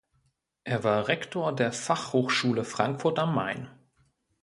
Er 0.63 0.83
war 0.83 1.07
Rektor 1.09 1.55
der 1.55 1.71
Fachhochschule 1.71 2.63
Frankfurt 2.63 3.19
am 3.19 3.35
Main. 3.35 3.69